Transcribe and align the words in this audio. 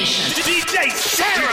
Nation. 0.00 0.24
DJ 0.32 0.88
Serom 0.96 1.49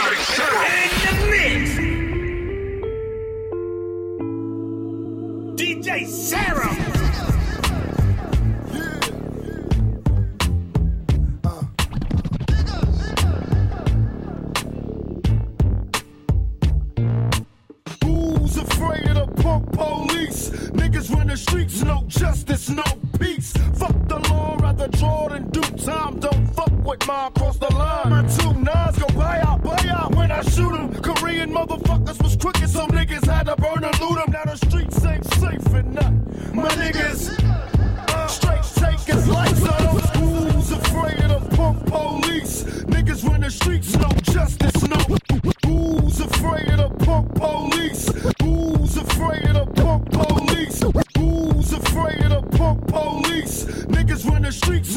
the. 54.50 54.88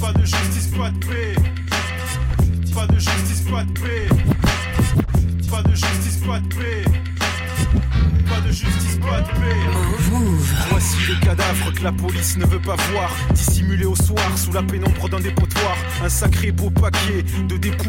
Pas 0.00 0.12
de 0.12 0.24
justice, 0.24 0.68
pas 0.76 0.90
de 0.90 0.98
paix. 0.98 1.34
Pas 2.74 2.86
de 2.86 2.94
justice, 2.98 3.42
pas 3.50 3.64
de 3.64 3.72
paix. 3.72 4.08
Pas 5.50 5.62
de 5.62 5.70
justice, 5.74 6.16
pas 6.26 6.40
de 6.40 6.48
paix. 6.48 6.84
Pas 8.28 8.40
de 8.40 8.52
justice, 8.52 8.98
pas 8.98 9.20
de 9.20 9.28
paix. 9.28 9.60
Voici 10.70 10.96
les 11.08 11.20
cadavres 11.26 11.72
que 11.72 11.82
la 11.82 11.92
police 11.92 12.36
ne 12.36 12.46
veut 12.46 12.60
pas 12.60 12.76
voir. 12.92 13.10
Dissimulés 13.34 13.84
au 13.84 13.96
soir 13.96 14.36
sous 14.36 14.52
la 14.52 14.62
pénombre 14.62 15.08
d'un 15.08 15.20
dépotoir. 15.20 15.76
Un 16.02 16.08
sacré 16.08 16.52
beau 16.52 16.70
paquet 16.70 17.24
de 17.48 17.56
dépouilles 17.56 17.79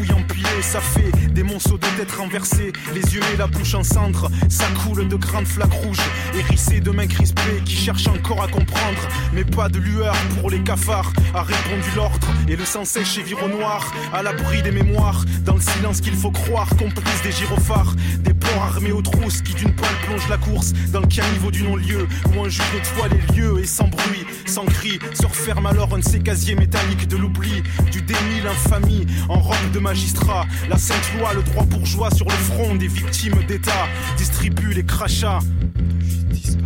Les 2.94 3.14
yeux 3.14 3.20
et 3.34 3.36
la 3.36 3.48
bouche 3.48 3.74
en 3.74 3.82
cendre. 3.82 4.30
Ça 4.48 4.66
coule 4.84 5.08
de 5.08 5.16
grandes 5.16 5.46
flaques 5.46 5.72
rouges. 5.72 5.98
Hérissées 6.34 6.80
de 6.80 6.92
mains 6.92 7.08
crispées 7.08 7.60
qui 7.64 7.74
cherchent 7.74 8.06
encore 8.06 8.40
à 8.42 8.46
comprendre. 8.46 9.08
Mais 9.32 9.44
pas 9.44 9.68
de 9.68 9.80
lueur 9.80 10.14
pour 10.38 10.48
les 10.48 10.62
cafards. 10.62 11.12
A 11.34 11.42
répondu 11.42 11.88
l'ordre 11.96 12.28
et 12.48 12.54
le 12.54 12.64
sang 12.64 12.84
sèche 12.84 13.18
et 13.18 13.22
vire 13.22 13.42
au 13.42 13.48
noir. 13.48 13.92
À 14.12 14.22
l'abri 14.22 14.62
des 14.62 14.70
mémoires. 14.70 15.24
Dans 15.44 15.54
le 15.54 15.60
silence 15.60 16.00
qu'il 16.00 16.14
faut 16.14 16.30
croire. 16.30 16.68
Complice 16.76 17.22
des 17.24 17.32
gyrophares. 17.32 17.94
Des 18.20 18.34
porcs 18.52 18.62
armés 18.62 18.92
aux 18.92 19.02
trousses 19.02 19.42
qui 19.42 19.54
d'une 19.54 19.72
poêle 19.74 19.94
plongent 20.02 20.28
la 20.28 20.36
course. 20.36 20.72
Dans 20.92 21.00
le 21.00 21.32
niveau 21.32 21.50
du 21.50 21.62
non-lieu. 21.62 22.06
Où 22.34 22.44
un 22.44 22.48
juge 22.48 22.62
nettoie 22.74 23.08
les 23.08 23.36
lieux 23.36 23.60
et 23.60 23.66
sans 23.66 23.88
bruit, 23.88 24.24
sans 24.46 24.64
cri, 24.64 24.98
se 25.14 25.26
referme 25.26 25.66
alors 25.66 25.94
un 25.94 25.98
de 25.98 26.04
ces 26.04 26.20
casiers 26.20 26.54
métalliques 26.54 27.08
de 27.08 27.16
l'oubli, 27.16 27.62
du 27.90 28.02
déni, 28.02 28.40
l'infamie, 28.44 29.06
en 29.28 29.38
robe 29.38 29.70
de 29.72 29.78
magistrat. 29.78 30.46
La 30.68 30.78
sainte 30.78 31.12
loi, 31.18 31.34
le 31.34 31.42
droit 31.42 31.64
bourgeois 31.64 32.10
sur 32.10 32.26
le 32.26 32.32
front 32.32 32.74
des 32.74 32.88
victimes 32.88 33.44
d'État, 33.46 33.86
distribue 34.16 34.72
les 34.72 34.84
crachats. 34.84 35.40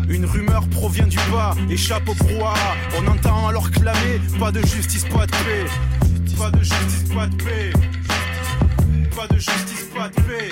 Une 0.08 0.24
rumeur 0.24 0.68
provient 0.68 1.06
du 1.06 1.18
bas, 1.32 1.54
échappe 1.68 2.08
au 2.08 2.14
brouhaha. 2.14 2.76
On 2.98 3.06
entend 3.08 3.48
alors 3.48 3.70
clamer 3.70 4.20
Pas 4.38 4.52
de 4.52 4.60
justice, 4.60 5.04
pas 5.04 5.26
de 5.26 5.32
paix. 5.32 5.66
Pas 6.38 6.50
de 6.50 6.58
justice, 6.58 7.04
pas 7.14 7.26
de 7.26 7.36
paix. 7.36 7.72
Pas 9.16 9.26
de 9.28 9.36
justice, 9.36 9.86
pas 9.94 10.10
de 10.10 10.14
paix. 10.14 10.50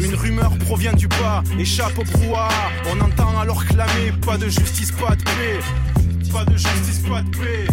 Une 0.00 0.16
rumeur 0.16 0.58
provient 0.58 0.92
du 0.92 1.06
bas, 1.06 1.44
échappe 1.56 1.96
au 1.96 2.02
brouhaha. 2.02 2.50
On 2.90 3.00
entend 3.00 3.38
alors 3.38 3.64
clamer 3.64 4.12
Pas 4.26 4.36
de 4.36 4.48
justice, 4.48 4.90
pas 4.90 5.14
de 5.14 5.22
paix. 5.22 5.60
Pas 6.32 6.44
de 6.44 6.56
justice, 6.56 6.98
pas 7.08 7.22
de 7.22 7.30
paix. 7.30 7.66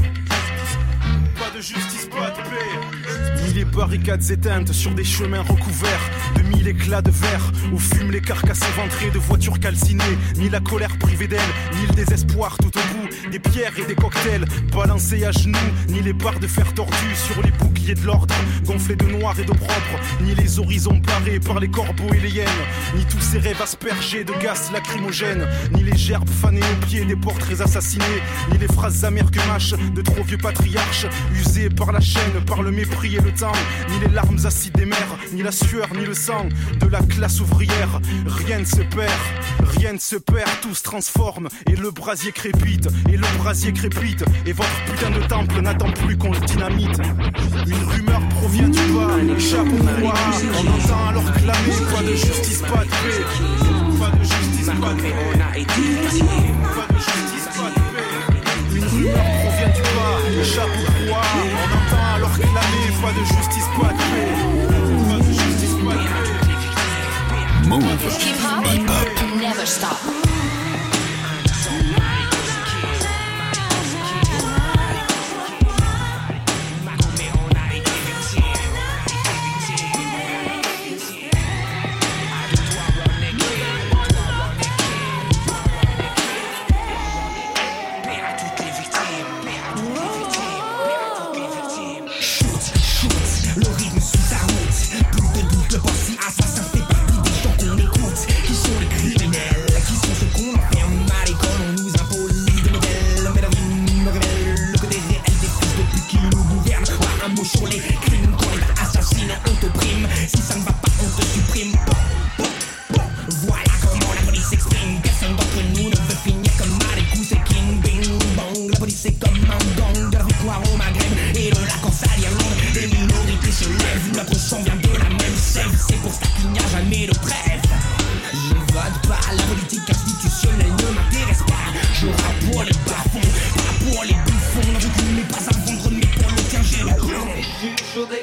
Pas 1.35 1.57
de 1.57 1.61
justice, 1.61 2.07
pas 2.11 2.29
de 2.29 2.47
paix. 2.47 2.98
Ni 3.45 3.53
les 3.53 3.65
barricades 3.65 4.29
éteintes 4.29 4.73
sur 4.73 4.91
des 4.91 5.03
chemins 5.03 5.41
recouverts 5.41 6.09
de 6.35 6.41
mille 6.43 6.67
éclats 6.67 7.01
de 7.01 7.11
verre 7.11 7.51
où 7.73 7.79
fument 7.79 8.11
les 8.11 8.21
carcasses 8.21 8.61
éventrées 8.77 9.11
de 9.11 9.19
voitures 9.19 9.59
calcinées. 9.59 10.03
Ni 10.37 10.49
la 10.49 10.59
colère 10.59 10.97
privée 10.97 11.27
d'elle, 11.27 11.39
ni 11.75 11.87
le 11.87 11.93
désespoir 11.93 12.57
tout 12.57 12.71
au 12.77 12.93
bout. 12.93 13.31
Des 13.31 13.39
pierres 13.39 13.77
et 13.77 13.85
des 13.85 13.95
cocktails 13.95 14.45
balancés 14.73 15.25
à 15.25 15.31
genoux, 15.31 15.57
ni 15.87 16.01
les 16.01 16.13
barres 16.13 16.39
de 16.39 16.47
fer 16.47 16.73
tordues 16.73 17.15
sur 17.15 17.41
les 17.41 17.51
boucliers 17.51 17.95
de 17.95 18.05
l'ordre, 18.05 18.33
gonflés 18.65 18.95
de 18.95 19.05
noir 19.05 19.39
et 19.39 19.43
de 19.43 19.51
propre, 19.51 19.99
ni 20.21 20.33
les 20.35 20.59
horizons 20.59 20.97
barrés 20.97 21.39
par 21.39 21.59
les 21.59 21.69
corbeaux 21.69 22.13
et 22.13 22.19
les 22.19 22.29
hyènes, 22.29 22.47
ni 22.95 23.05
tous 23.05 23.19
ces 23.19 23.39
rêves 23.39 23.61
aspergés 23.61 24.23
de 24.23 24.33
gaz 24.41 24.71
lacrymogènes, 24.73 25.47
ni 25.73 25.83
les 25.83 25.97
gerbes 25.97 26.29
fanées 26.29 26.61
aux 26.61 26.85
pieds 26.85 27.05
des 27.05 27.15
portraits 27.15 27.61
assassinés, 27.61 28.03
ni 28.51 28.57
les 28.57 28.67
phrases 28.67 29.03
amères 29.05 29.31
que 29.31 29.45
mâchent 29.47 29.75
de 29.95 30.01
trop 30.01 30.23
vieux 30.23 30.37
patriarches, 30.37 31.05
usés 31.33 31.69
par 31.69 31.91
la 31.91 31.99
chaîne, 32.01 32.43
par 32.45 32.61
le 32.61 32.71
mépris 32.71 33.15
et 33.15 33.21
le 33.21 33.28
temps, 33.31 33.51
ni 33.89 33.99
les 33.99 34.13
larmes 34.13 34.37
acides 34.45 34.75
des 34.75 34.85
mers, 34.85 35.17
ni 35.33 35.43
la 35.43 35.51
sueur, 35.51 35.87
ni 35.95 36.05
le 36.05 36.13
sang 36.13 36.47
de 36.79 36.87
la 36.87 37.01
classe 37.01 37.39
ouvrière. 37.39 38.01
Rien 38.25 38.59
ne 38.59 38.65
se 38.65 38.81
perd, 38.81 39.11
rien 39.77 39.93
ne 39.93 39.99
se 39.99 40.15
perd, 40.15 40.49
tout 40.61 40.75
se 40.75 40.83
transforme 40.83 41.47
et 41.67 41.75
le 41.75 41.91
brasier 41.91 42.31
crépite, 42.31 42.87
et 43.11 43.17
le 43.17 43.27
brasier 43.37 43.73
crépite, 43.73 44.23
et 44.45 44.53
votre 44.53 44.83
putain 44.85 45.11
de 45.11 45.25
temple 45.27 45.61
n'attend 45.61 45.91
plus 45.91 46.17
qu'on 46.17 46.31
le 46.31 46.39
dynamite. 46.39 46.99
Une 47.67 47.83
rumeur 47.89 48.21
provient 48.29 48.69
du 48.69 48.79
bas, 48.93 49.17
échappe 49.37 49.67
au 49.67 50.01
noir, 50.01 50.15
on 50.53 50.67
entend 50.67 51.07
alors 51.09 51.31
clamer, 51.33 51.75
pas 51.93 52.03
de 52.03 52.15
justice, 52.15 52.61
pas 52.61 52.83
de 52.83 52.89
paix. 52.89 53.23
Pas 53.99 54.11
de 54.11 54.23
justice, 54.23 54.67
pas 54.67 54.93
de 54.93 55.01
paix. 55.01 55.13
Pas 55.39 56.93
de 56.93 56.99
justice, 56.99 57.47
pas 57.57 57.69
de 57.69 57.75
paix. 57.75 58.09
Une 58.75 58.85
rumeur 58.85 59.23
provient 59.41 59.71
du 59.75 59.81
bas, 59.81 60.41
échappe 60.41 60.69
au 60.69 60.85
pas 63.01 63.11
de 63.11 63.23
justice, 63.23 63.65
pas 63.79 63.93
de 63.93 63.97
paix. 64.11 64.33
Pas 65.09 65.17
de 65.17 65.31
justice, 65.31 65.75
pas 65.85 65.93
de 65.93 65.99
paix. 65.99 67.67
Move. 67.67 67.83
Hip 68.73 68.89
hop. 68.89 69.37
Never 69.37 69.65
stop. 69.65 70.28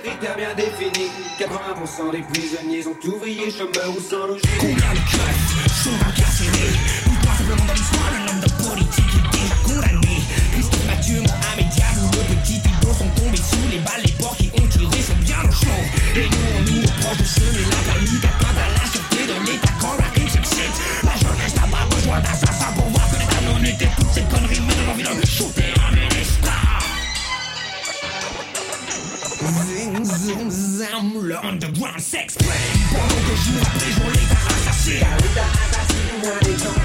Des 0.03 0.09
critères 0.09 0.37
bien 0.37 0.55
définis 0.55 1.11
80% 1.39 2.11
des 2.13 2.23
prisonniers 2.23 2.83
sont 2.83 2.97
ouvriers, 3.07 3.51
chômeurs 3.51 3.97
ou 3.97 4.01
sans 4.01 4.27
logis 4.27 4.43
Combien 4.59 4.93
de 4.93 5.03
keufs 5.11 5.85
sont 5.85 6.09
incarcérés 6.09 6.73
Dis-toi 7.07 7.33
simplement 7.39 7.65
dans 7.67 7.75
l'histoire, 7.75 8.11
le 8.13 8.33
nombre 8.33 8.47
de 8.47 8.53
politiques 8.63 9.15
est 9.17 9.37
déjà 9.37 9.55
condamné. 9.65 10.17
Christophe 10.53 10.87
Mathieu, 10.87 11.21
Mohamed 11.21 11.69
Diallo, 11.73 12.07
le 12.13 12.35
petit 12.37 12.61
Thibault 12.61 12.95
sont 12.95 13.11
tombés 13.21 13.37
sous 13.37 13.69
les 13.71 13.79
balles. 13.79 14.03
Les 14.05 14.13
porcs 14.13 14.37
qui 14.37 14.51
ont 14.55 14.67
tiré 14.67 15.03
sont 15.03 15.21
bien 15.21 15.41
au 15.45 15.53
chaud. 15.53 15.83
Et 16.17 16.29
nous, 16.29 16.47
on 16.57 16.63
nous 16.63 16.83
reproche 16.83 17.19
de 17.19 17.25
semer 17.25 17.65
la 17.71 17.93
panique 17.93 18.46
le 31.05 31.37
underground 31.45 32.01
s'exprime. 32.01 32.51
Pendant 32.91 33.21
que 33.29 33.37
jour 33.37 33.61
après 33.61 33.91
jour, 33.93 34.11
l'État 34.13 34.41
assassine. 34.49 35.05
Vous 36.23 36.76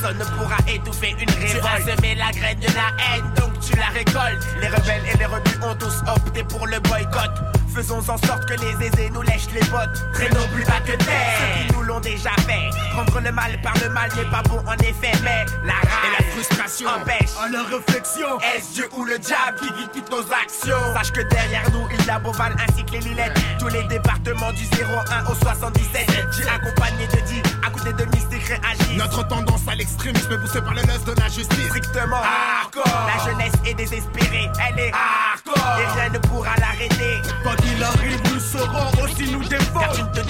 personne 0.00 0.18
ne 0.18 0.24
pourra 0.24 0.56
étouffer 0.68 1.10
une 1.10 1.30
révolte. 1.30 1.62
Tu 1.62 1.90
as 1.90 1.96
semé 1.96 2.14
la 2.14 2.30
graine 2.32 2.58
de 2.58 2.66
la 2.66 3.16
haine, 3.16 3.24
donc 3.36 3.58
tu 3.60 3.76
la 3.76 3.86
récoltes. 3.86 4.46
Les 4.60 4.68
rebelles 4.68 5.02
et 5.12 5.18
les 5.18 5.26
rebus 5.26 5.58
ont 5.62 5.74
tous 5.74 6.02
opté 6.08 6.42
pour 6.44 6.66
le 6.66 6.78
boycott. 6.80 7.59
Faisons 7.74 7.98
en 7.98 8.16
sorte 8.16 8.46
que 8.46 8.54
les 8.54 8.86
aisés 8.86 9.10
nous 9.10 9.22
lèchent 9.22 9.50
les 9.54 9.64
bottes. 9.70 10.04
Traînons 10.12 10.46
plus 10.52 10.64
bas 10.64 10.80
que 10.84 10.96
terre. 10.96 11.38
Ceux 11.38 11.66
qui 11.66 11.72
nous 11.72 11.82
l'ont 11.82 12.00
déjà 12.00 12.30
fait. 12.46 12.68
Prendre 12.92 13.20
le 13.20 13.32
mal 13.32 13.60
par 13.62 13.74
le 13.82 13.88
mal 13.90 14.10
n'est 14.16 14.30
pas 14.30 14.42
bon 14.42 14.58
en 14.66 14.74
effet, 14.74 15.12
mais 15.22 15.46
la 15.64 15.74
rage 15.74 16.04
et 16.04 16.22
la 16.22 16.30
frustration 16.30 16.88
empêchent 16.88 17.36
À 17.42 17.48
la 17.48 17.62
réflexion, 17.62 18.40
est-ce 18.40 18.74
Dieu 18.74 18.88
ou 18.96 19.04
le 19.04 19.18
diable 19.18 19.58
qui 19.60 19.68
guide 19.72 19.90
toutes 19.92 20.10
nos 20.10 20.32
actions? 20.32 20.94
Sache 20.94 21.12
que 21.12 21.22
derrière 21.22 21.70
nous, 21.72 21.86
il 21.96 22.04
y 22.04 22.10
a 22.10 22.18
Beauval 22.18 22.54
ainsi 22.68 22.84
que 22.84 22.92
les 22.92 23.00
Lilettes. 23.00 23.38
Tous 23.58 23.68
les 23.68 23.84
départements 23.84 24.52
du 24.52 24.64
01 24.64 25.30
au 25.30 25.34
77 25.34 26.10
J'ai 26.36 26.48
accompagné 26.48 27.06
de 27.06 27.20
10 27.20 27.42
à 27.66 27.70
côté 27.70 27.92
de 27.92 28.04
mystique 28.10 28.42
réagir 28.42 28.80
notre 28.96 29.26
tendance 29.28 29.62
à 29.66 29.74
l'extrémisme 29.74 30.32
est 30.32 30.38
poussée 30.38 30.60
par 30.60 30.74
les 30.74 30.82
lèvres 30.82 31.04
de 31.04 31.20
la 31.20 31.28
justice. 31.28 31.68
Strictement 31.68 32.20
hardcore. 32.22 32.84
La 32.84 33.24
jeunesse 33.24 33.52
est 33.64 33.74
désespérée, 33.74 34.50
elle 34.68 34.78
est 34.78 34.92
hardcore. 34.92 35.78
Et 35.80 36.00
rien 36.00 36.10
ne 36.10 36.18
pourra 36.18 36.54
l'arrêter 36.58 37.22
il 37.64 37.82
arrive, 37.82 38.20
nous 38.32 38.40
serons 38.40 38.90
aussi 39.02 39.30
nous 39.30 39.44
défendre. 39.44 39.80
Car 39.80 39.98
une 39.98 40.12
te 40.12 40.20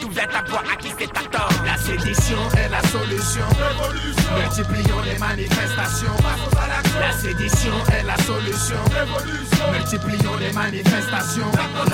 tout 0.00 0.08
vient 0.10 0.28
à 0.34 0.42
voir 0.48 0.62
à 0.72 0.76
qui 0.76 0.88
c'est 0.98 1.16
à 1.16 1.22
tort. 1.30 1.50
La 1.64 1.76
sédition 1.76 2.38
est 2.56 2.68
la 2.68 2.82
solution. 2.88 3.44
Révolution. 3.58 4.32
Multiplions 4.38 5.00
les 5.04 5.18
manifestations. 5.18 6.16
La, 6.22 7.06
la 7.06 7.12
sédition 7.12 7.74
est 7.92 8.04
la 8.04 8.16
solution. 8.18 8.80
Révolution. 8.92 9.72
Multiplions 9.72 10.36
les 10.36 10.52
manifestations. 10.52 11.50
Regarde, 11.50 11.92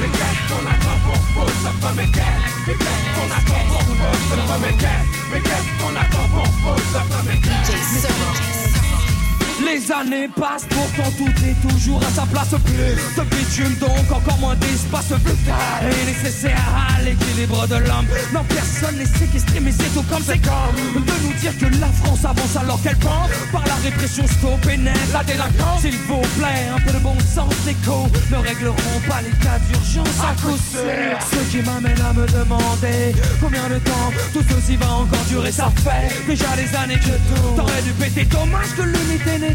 regarde, 0.00 0.38
on 0.50 0.66
a 0.66 0.74
pas 0.84 0.96
pour 1.04 1.18
années 10.02 10.28
passent, 10.28 10.66
pourtant 10.68 11.10
tout 11.16 11.32
est 11.44 11.68
toujours 11.68 12.00
à 12.02 12.10
sa 12.10 12.26
place. 12.26 12.48
Plus 12.64 13.22
de 13.22 13.28
bitume, 13.30 13.74
donc 13.78 14.10
encore 14.10 14.38
moins 14.38 14.56
d'espace. 14.56 15.12
Plus 15.24 15.36
tard 15.46 15.80
est 15.82 16.06
nécessaire 16.06 16.58
à 16.88 17.02
l'équilibre 17.02 17.66
de 17.68 17.76
l'homme. 17.76 18.06
Non, 18.32 18.44
personne 18.48 18.96
n'est 18.96 19.06
séquestré, 19.06 19.60
mais 19.60 19.72
c'est 19.72 19.92
tout 19.94 20.04
comme 20.10 20.22
c'est 20.24 20.38
comme 20.38 21.02
de 21.02 21.12
nous 21.24 21.32
dire 21.40 21.56
que 21.58 21.66
la 21.80 21.88
France 21.88 22.24
avance 22.24 22.56
alors 22.56 22.80
qu'elle 22.82 22.96
pend 22.96 23.28
par 23.52 23.64
la 23.66 23.74
répression 23.76 24.26
stop 24.26 24.60
et 24.72 24.76
net 24.76 24.96
la 25.12 25.24
délinquance. 25.24 25.80
S'il 25.80 25.96
vous 26.08 26.22
plaît, 26.38 26.68
un 26.74 26.80
peu 26.80 26.92
de 26.92 26.98
bon 26.98 27.16
sens, 27.20 27.52
cons 27.84 28.10
ne 28.30 28.36
régleront 28.36 29.00
pas 29.08 29.20
les 29.22 29.36
cas 29.44 29.58
d'urgence 29.68 30.20
à 30.22 30.34
coup 30.42 30.56
sûr. 30.56 31.16
Ce 31.30 31.50
qui 31.50 31.62
m'amène 31.62 32.00
à 32.00 32.12
me 32.12 32.26
demander 32.26 33.14
combien 33.40 33.68
de 33.68 33.78
temps 33.78 34.10
tout 34.32 34.44
ceci 34.48 34.76
va 34.76 34.90
encore 34.90 35.24
durer. 35.28 35.52
Ça 35.52 35.70
fait 35.84 36.26
déjà 36.26 36.56
des 36.56 36.76
années 36.76 36.98
que 36.98 37.16
tout 37.28 37.56
t'aurais 37.56 37.82
dû 37.82 37.92
péter. 37.92 38.24
Dommage 38.24 38.74
que 38.76 38.82
l'unité 38.82 39.38
n'ait 39.38 39.54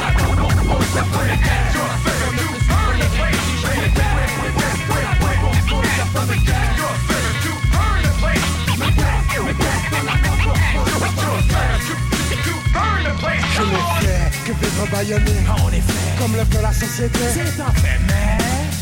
c'est 16.91 17.61
un 17.61 17.71
fait, 17.71 17.99
mais 18.07 18.37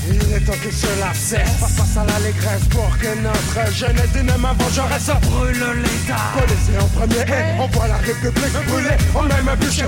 Il 0.09 0.33
est 0.33 0.39
temps 0.39 0.53
que 0.53 0.71
cela 0.71 1.13
cesse. 1.13 1.59
Face 1.59 1.97
à 1.97 2.05
l'allégresse 2.05 2.65
pour 2.71 2.97
que 2.97 3.15
notre 3.21 3.71
jeunesse 3.71 4.11
dynamique 4.11 4.57
vengeresse. 4.57 5.11
brûle 5.21 5.53
l'État. 5.53 6.15
Policier 6.39 6.77
en 6.81 6.87
premier, 6.87 7.21
et 7.21 7.59
on 7.59 7.67
voit 7.67 7.87
la 7.87 7.97
République 7.97 8.67
brûler, 8.67 8.97
on 9.15 9.23
même 9.23 9.55
bûcher. 9.59 9.85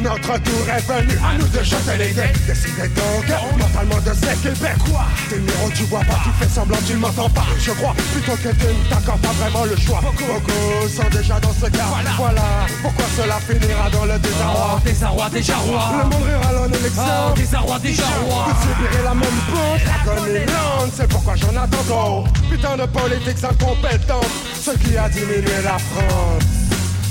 Notre 0.00 0.38
tour 0.42 0.64
est 0.70 0.86
venu, 0.86 1.18
à 1.18 1.36
nous 1.38 1.46
de 1.48 1.62
chanter 1.64 1.96
les 1.98 2.12
dés. 2.12 2.32
Décidez 2.46 2.88
donc, 2.88 3.58
mentalement 3.58 4.00
de 4.00 4.14
s'équiper. 4.14 4.70
Quoi 4.88 5.04
T'es 5.28 5.36
numéro, 5.38 5.68
tu 5.74 5.82
vois 5.84 6.00
pas, 6.00 6.20
tu 6.24 6.30
fais 6.38 6.48
semblant, 6.48 6.78
tu 6.86 6.94
m'entends 6.94 7.28
pas. 7.30 7.46
Je 7.58 7.72
crois 7.72 7.94
plutôt 8.12 8.32
que 8.36 8.48
tu 8.54 8.66
ne 8.66 8.88
t'accordes 8.94 9.20
pas 9.20 9.32
vraiment 9.32 9.64
le 9.64 9.76
choix. 9.76 10.00
Beaucoup 10.02 10.88
sont 10.88 11.08
déjà 11.10 11.40
dans 11.40 11.52
ce 11.52 11.66
cas. 11.70 11.84
Voilà, 12.16 12.42
pourquoi 12.82 13.04
cela 13.16 13.38
finira 13.40 13.90
dans 13.90 14.04
le 14.04 14.14
Oh, 14.14 14.18
désarroi. 14.18 14.80
désarroi, 14.84 15.28
déjà 15.30 15.52
Le 15.54 15.70
roi. 15.72 15.92
monde 16.04 16.22
rira 16.24 16.60
en 16.60 16.64
Oh, 16.64 16.74
élection. 16.74 17.34
désarroi, 17.34 17.78
déjà 17.80 18.02
roi. 18.24 18.46
Vous 18.48 18.62
subirez 18.62 19.04
la 19.04 19.14
même 19.14 19.40
faute, 19.50 20.04
Dragonilande, 20.04 20.90
c'est 20.96 21.08
pourquoi 21.08 21.34
j'en 21.36 21.56
attends 21.60 21.84
trop. 21.88 22.24
Putain 22.50 22.76
de 22.76 22.86
politiques 22.86 23.44
incompétentes, 23.44 24.26
ce 24.62 24.70
qui 24.78 24.96
a 24.96 25.08
diminué 25.08 25.60
la 25.64 25.76
France. 25.78 26.37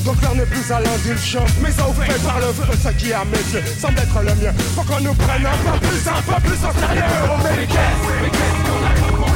Donc 0.08 0.22
l'heure 0.22 0.36
n'est 0.36 0.46
plus 0.46 0.72
à 0.72 0.80
l'indulgence, 0.80 1.50
mais 1.62 1.68
au 1.68 1.92
fait 1.92 2.24
par 2.24 2.40
le 2.40 2.54
feu, 2.54 2.64
ce 2.82 2.88
qui 2.94 3.12
à 3.12 3.26
mes 3.26 3.38
yeux 3.54 3.62
semble 3.78 4.00
être 4.00 4.20
le 4.22 4.34
mieux. 4.36 4.54
Pour 4.74 4.86
qu'on 4.86 5.02
nous 5.02 5.14
prenne 5.14 5.46
un 5.46 5.58
peu 5.58 5.78
plus, 5.86 6.08
un 6.08 6.22
peu 6.22 6.42
plus 6.48 6.66
en 6.66 6.72
sérieux. 6.72 7.04
Qu'on 7.28 7.36
a 7.36 7.52
a 7.52 7.68
pour 9.18 9.28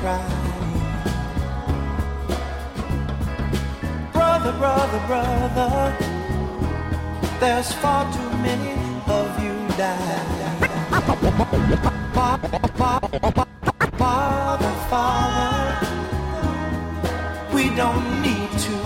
crying. 0.00 0.80
Brother, 4.12 4.52
brother, 4.52 5.00
brother, 5.06 5.96
there's 7.38 7.72
far 7.74 8.10
too 8.12 8.30
many 8.38 8.72
of 9.06 9.28
you 9.44 9.54
dying. 9.76 10.28
Father, 13.98 14.72
father, 14.88 15.86
we 17.52 17.64
don't 17.76 18.22
need 18.22 18.50
to 18.66 18.76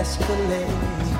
escalate. 0.00 1.13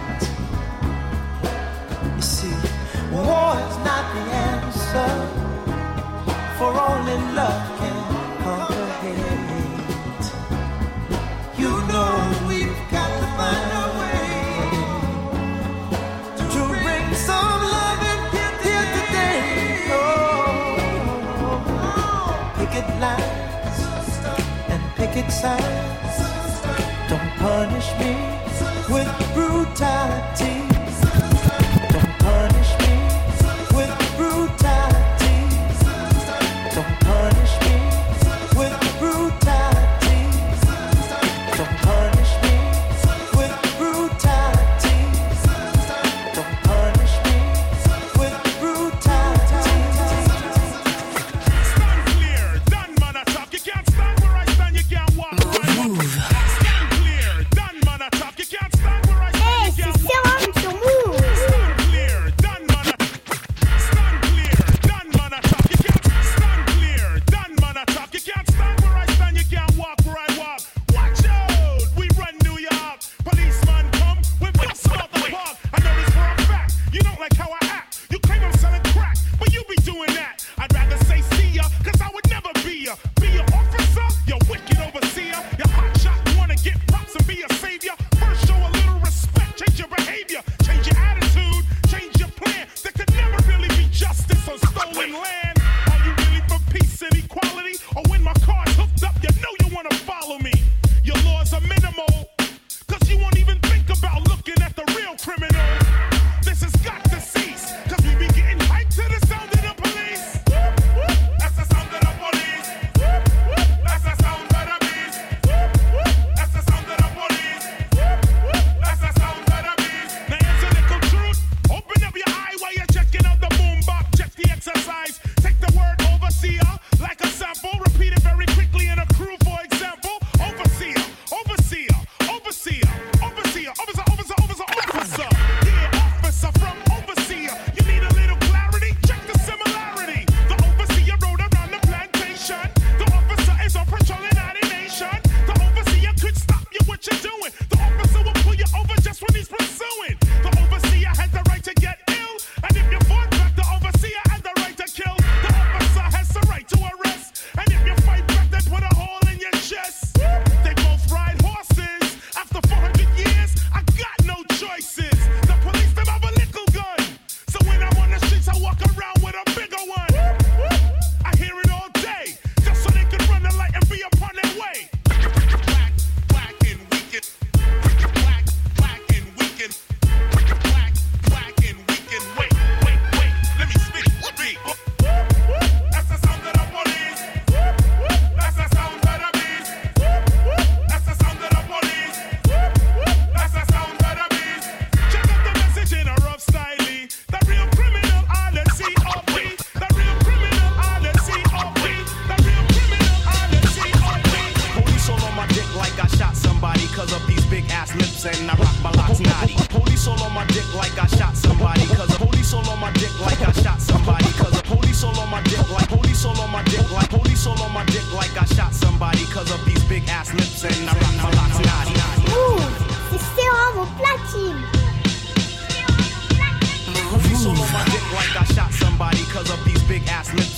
Brutality. 30.34 30.63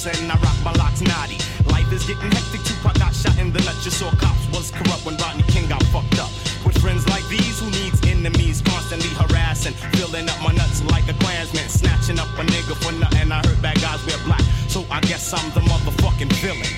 And 0.06 0.30
I 0.30 0.36
rock 0.38 0.56
my 0.62 0.72
locks 0.78 1.00
naughty. 1.00 1.38
Life 1.66 1.90
is 1.92 2.06
getting 2.06 2.30
hectic, 2.30 2.62
Tupac 2.62 2.94
got 2.98 3.14
shot 3.14 3.36
in 3.38 3.52
the 3.52 3.58
nuts. 3.66 3.84
You 3.84 3.90
saw 3.90 4.10
cops 4.16 4.46
was 4.54 4.70
corrupt 4.70 5.04
when 5.04 5.16
Rodney 5.16 5.42
King 5.50 5.68
got 5.68 5.82
fucked 5.90 6.18
up. 6.18 6.30
With 6.64 6.78
friends 6.78 7.06
like 7.08 7.26
these 7.28 7.58
who 7.58 7.66
needs 7.70 7.98
enemies, 8.06 8.62
constantly 8.62 9.10
harassing, 9.18 9.74
filling 9.98 10.28
up 10.28 10.38
my 10.42 10.52
nuts 10.52 10.82
like 10.84 11.08
a 11.08 11.14
Klansman, 11.18 11.68
snatching 11.68 12.18
up 12.18 12.30
a 12.38 12.44
nigga 12.46 12.74
for 12.78 12.92
nothing. 12.92 13.32
I 13.32 13.42
heard 13.46 13.60
bad 13.62 13.80
guys 13.80 14.04
wear 14.06 14.18
black, 14.24 14.42
so 14.68 14.86
I 14.90 15.00
guess 15.02 15.32
I'm 15.34 15.50
the 15.54 15.60
motherfucking 15.66 16.32
villain. 16.38 16.70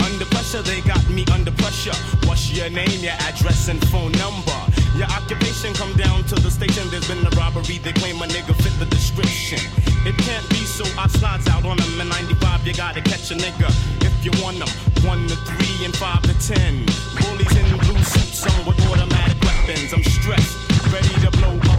Under 0.00 0.24
pressure, 0.26 0.62
they 0.62 0.80
got 0.82 1.04
me 1.10 1.24
under 1.32 1.52
pressure. 1.52 1.96
What's 2.26 2.50
your 2.50 2.70
name, 2.70 3.00
your 3.00 3.16
address, 3.28 3.68
and 3.68 3.80
phone 3.88 4.12
number? 4.12 4.69
Your 5.00 5.08
occupation 5.12 5.72
come 5.72 5.96
down 5.96 6.24
to 6.24 6.34
the 6.34 6.50
station. 6.50 6.84
There's 6.90 7.08
been 7.08 7.24
a 7.24 7.30
robbery. 7.30 7.78
They 7.78 7.92
claim 7.94 8.20
a 8.20 8.26
nigga 8.26 8.52
fit 8.52 8.76
the 8.78 8.84
description. 8.84 9.56
It 10.04 10.12
can't 10.18 10.46
be 10.50 10.60
so. 10.68 10.84
I 11.00 11.08
slides 11.08 11.48
out 11.48 11.64
on 11.64 11.78
them 11.78 11.98
in 11.98 12.08
95. 12.10 12.66
You 12.66 12.74
gotta 12.74 13.00
catch 13.00 13.30
a 13.30 13.34
nigga 13.34 13.72
if 14.04 14.12
you 14.20 14.30
want 14.44 14.58
them. 14.58 14.68
One 15.08 15.26
to 15.28 15.36
three 15.48 15.86
and 15.86 15.96
five 15.96 16.20
to 16.28 16.36
ten. 16.44 16.84
Bullies 17.16 17.56
in 17.56 17.78
blue 17.80 17.96
suits, 18.04 18.44
some 18.44 18.66
with 18.66 18.76
automatic 18.92 19.40
weapons. 19.40 19.88
I'm 19.94 20.04
stressed, 20.04 20.92
ready 20.92 21.16
to 21.24 21.30
blow 21.32 21.69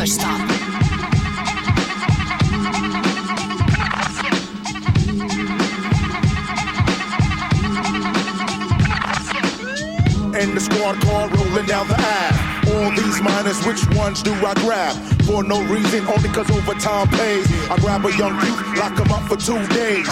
Never 0.00 0.12
stop. 0.12 0.40
And 10.34 10.56
the 10.56 10.60
squad 10.60 11.02
car 11.02 11.28
rolling 11.28 11.66
down 11.66 11.86
the 11.86 11.96
aisle. 11.98 12.32
All 12.72 12.90
these 12.92 13.20
minors, 13.20 13.62
which 13.66 13.86
ones 13.94 14.22
do 14.22 14.32
I 14.32 14.54
grab? 14.54 14.96
For 15.24 15.44
no 15.44 15.62
reason, 15.64 16.06
only 16.06 16.30
cause 16.30 16.50
overtime 16.50 17.08
pays. 17.08 17.46
I 17.68 17.76
grab 17.76 18.06
a 18.06 18.16
young 18.16 18.36
youth, 18.40 18.78
lock 18.78 18.98
him 18.98 19.12
up 19.12 19.28
for 19.28 19.36
two 19.36 19.66
days. 19.74 20.08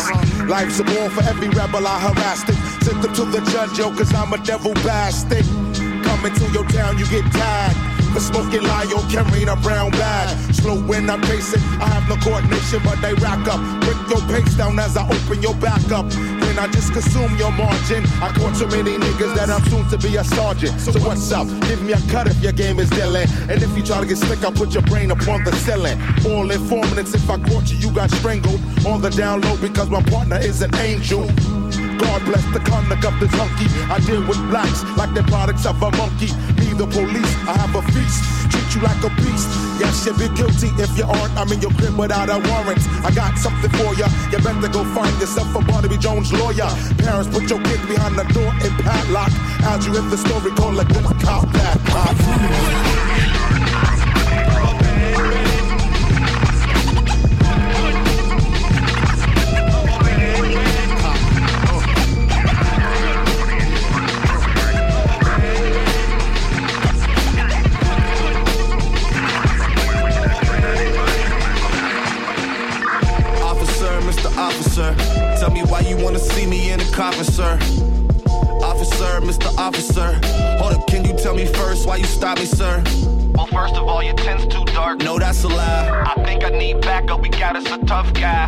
Life's 0.47 0.80
a 0.80 0.85
ball 0.85 1.09
for 1.09 1.23
every 1.23 1.49
rebel 1.49 1.87
I 1.87 1.99
harassed 1.99 2.50
it. 2.50 2.57
Sent 2.85 3.00
them 3.00 3.14
to 3.14 3.25
the 3.25 3.40
judge, 3.52 3.78
yo, 3.78 3.88
cause 3.97 4.12
I'm 4.12 4.35
a 4.35 4.38
devil 4.45 4.75
bastard. 4.85 5.47
Coming 6.04 6.35
to 6.35 6.45
your 6.52 6.64
town, 6.68 6.99
you 6.99 7.07
get 7.07 7.25
tagged. 7.33 7.88
For 8.18 8.25
smoking 8.34 8.64
Lyo, 8.64 8.98
carrying 9.08 9.48
a 9.48 9.54
brown 9.54 9.92
bag. 9.92 10.37
Slow 10.52 10.75
when 10.88 11.08
I'm 11.08 11.20
pacing, 11.20 11.62
I 11.78 11.87
have 11.87 12.08
no 12.08 12.16
coordination, 12.16 12.80
but 12.82 13.00
they 13.00 13.14
rack 13.14 13.46
up. 13.46 13.60
Break 13.82 13.96
your 14.10 14.20
pace 14.26 14.56
down 14.56 14.76
as 14.80 14.96
I 14.96 15.06
open 15.06 15.40
your 15.40 15.54
back 15.54 15.92
up. 15.92 16.10
Then 16.10 16.58
I 16.58 16.66
just 16.66 16.92
consume 16.92 17.37
your 17.37 17.52
margin. 17.52 18.04
I 18.20 18.32
caught 18.34 18.56
so 18.56 18.66
many 18.66 18.98
niggas 18.98 19.37
that 19.37 19.50
I'm 19.50 19.62
soon 19.70 19.88
to 19.90 19.98
be 19.98 20.16
a 20.16 20.25
sergeant. 20.25 20.80
So 20.80 20.90
what's 21.06 21.30
up? 21.30 21.46
Give 21.68 21.80
me 21.80 21.92
a 21.92 22.00
cut 22.10 22.26
if 22.26 22.42
your 22.42 22.50
game 22.50 22.80
is 22.80 22.90
dealing. 22.90 23.28
And 23.48 23.62
if 23.62 23.76
you 23.76 23.84
try 23.84 24.00
to 24.00 24.06
get 24.06 24.18
slick, 24.18 24.42
I'll 24.42 24.50
put 24.50 24.75
your 24.75 24.82
brain 24.82 25.12
upon 25.12 25.44
the 25.44 25.52
ceiling. 25.52 25.96
All 26.26 26.50
in 26.50 26.60
four 26.66 26.82
minutes, 26.87 27.14
if 27.14 27.30
I 27.30 27.38
caught 27.38 27.70
you, 27.70 27.76
you 27.78 27.92
got 27.92 28.10
strangled. 28.10 28.60
On 28.84 29.00
the 29.00 29.10
down 29.10 29.42
low 29.42 29.56
because 29.58 29.90
my 29.90 30.02
partner 30.02 30.38
is 30.38 30.60
an 30.60 30.75
angel. 30.75 31.30
God 31.99 32.25
bless 32.25 32.45
the 32.55 32.61
conduct 32.61 33.05
of 33.05 33.19
this 33.21 33.31
hunky. 33.35 33.67
I 33.90 33.99
deal 34.00 34.23
with 34.26 34.38
blacks 34.49 34.85
like 34.97 35.12
they're 35.14 35.26
products 35.26 35.67
of 35.67 35.83
a 35.83 35.90
monkey. 35.97 36.31
Me, 36.59 36.73
the 36.73 36.87
police, 36.87 37.35
I 37.47 37.59
have 37.59 37.75
a 37.75 37.83
feast. 37.93 38.23
Treat 38.50 38.69
you 38.75 38.81
like 38.83 39.02
a 39.02 39.11
beast. 39.19 39.50
Yes, 39.83 40.07
you'll 40.07 40.19
be 40.19 40.28
guilty 40.35 40.71
if 40.78 40.97
you 40.97 41.05
aren't. 41.05 41.35
I'm 41.37 41.50
in 41.52 41.61
your 41.61 41.73
crib 41.75 41.99
without 41.99 42.31
a 42.31 42.38
warrant. 42.38 42.83
I 43.05 43.11
got 43.11 43.37
something 43.38 43.71
for 43.71 43.95
ya. 43.95 44.07
You 44.31 44.38
better 44.38 44.69
go 44.69 44.85
find 44.95 45.14
yourself 45.21 45.55
a 45.55 45.61
Barnaby 45.61 45.99
Jones 45.99 46.33
lawyer. 46.33 46.71
Parents, 46.99 47.28
put 47.28 47.50
your 47.50 47.62
kid 47.62 47.83
behind 47.87 48.17
the 48.17 48.25
door 48.31 48.50
and 48.62 48.73
padlock. 48.85 49.33
As 49.67 49.87
you 49.87 49.97
in 49.97 50.09
the 50.09 50.19
story, 50.19 50.50
call 50.52 50.78
a 50.78 50.85
good 50.85 51.05
cop, 51.21 51.50
bad 51.52 53.07
you 75.88 75.97
wanna 75.97 76.18
see 76.18 76.47
me 76.47 76.71
in 76.71 76.80
a 76.80 76.90
coffin, 76.92 77.25
sir. 77.25 77.54
Officer, 78.62 79.21
Mr. 79.23 79.57
Officer, 79.57 80.12
hold 80.59 80.75
up, 80.75 80.87
can 80.87 81.04
you 81.04 81.16
tell 81.16 81.35
me 81.35 81.47
first 81.47 81.87
why 81.87 81.97
you 81.97 82.04
stop 82.04 82.38
me, 82.38 82.45
sir? 82.45 82.83
Well, 83.35 83.47
first 83.47 83.75
of 83.75 83.88
all, 83.88 84.02
your 84.02 84.14
tent's 84.14 84.47
too 84.47 84.64
dark. 84.66 84.99
No, 84.99 85.18
that's 85.18 85.45
a 85.45 85.49
lie. 85.49 86.04
I 86.07 86.23
think 86.25 86.45
I 86.45 86.50
need 86.50 86.80
backup. 86.80 87.21
We 87.21 87.28
got 87.28 87.57
us 87.57 87.71
a 87.71 87.78
tough 87.87 88.12
guy. 88.12 88.47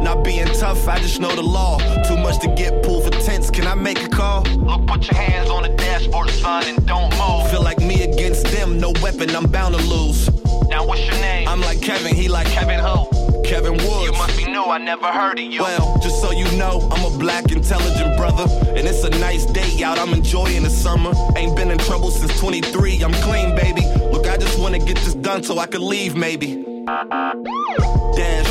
Not 0.02 0.22
being 0.22 0.46
tough, 0.48 0.86
I 0.86 0.98
just 0.98 1.20
know 1.20 1.34
the 1.34 1.42
law. 1.42 1.78
Too 2.04 2.16
much 2.16 2.38
to 2.40 2.48
get 2.54 2.82
pulled 2.82 3.04
for 3.04 3.10
tents. 3.10 3.50
Can 3.50 3.66
I 3.66 3.74
make 3.74 4.02
a 4.02 4.08
call? 4.08 4.42
Look, 4.42 4.86
put 4.86 5.10
your 5.10 5.20
hands 5.20 5.50
on 5.50 5.62
the 5.62 5.70
dashboard, 5.70 6.30
son, 6.30 6.64
and 6.66 6.86
don't 6.86 7.10
move. 7.18 7.50
Feel 7.50 7.62
like 7.62 7.80
me 7.80 8.02
against 8.02 8.46
them, 8.48 8.78
no 8.78 8.92
weapon, 9.02 9.34
I'm 9.34 9.46
bound 9.46 9.74
to 9.74 9.82
lose. 9.82 10.28
Now, 10.68 10.86
what's 10.86 11.04
your 11.06 11.16
name? 11.16 11.48
I'm 11.48 11.60
like 11.62 11.80
Kevin, 11.80 12.14
he 12.14 12.28
like 12.28 12.46
Kevin 12.48 12.78
who? 12.78 13.15
Kevin 13.46 13.74
Woods. 13.74 14.04
You 14.04 14.12
must 14.12 14.36
be 14.36 14.44
new. 14.44 14.64
I 14.64 14.78
never 14.78 15.06
heard 15.06 15.38
of 15.38 15.44
you. 15.44 15.62
Well, 15.62 15.98
just 16.02 16.20
so 16.20 16.32
you 16.32 16.50
know, 16.56 16.88
I'm 16.90 17.04
a 17.04 17.16
black, 17.16 17.52
intelligent 17.52 18.16
brother. 18.16 18.46
And 18.76 18.88
it's 18.88 19.04
a 19.04 19.10
nice 19.10 19.46
day 19.46 19.82
out, 19.84 19.98
I'm 19.98 20.12
enjoying 20.12 20.64
the 20.64 20.70
summer. 20.70 21.12
Ain't 21.36 21.54
been 21.56 21.70
in 21.70 21.78
trouble 21.78 22.10
since 22.10 22.38
23, 22.40 23.02
I'm 23.02 23.12
clean, 23.12 23.54
baby. 23.54 23.82
Look, 24.12 24.26
I 24.26 24.36
just 24.36 24.58
wanna 24.58 24.80
get 24.80 24.96
this 24.98 25.14
done 25.14 25.44
so 25.44 25.58
I 25.58 25.66
could 25.66 25.80
leave, 25.80 26.16
maybe. 26.16 26.64
Dashboard, 26.86 28.45